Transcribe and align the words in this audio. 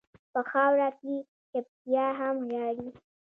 په 0.33 0.39
خاوره 0.49 0.89
کې 0.99 1.15
چپتيا 1.51 2.05
هم 2.19 2.35
ژاړي. 2.51 2.89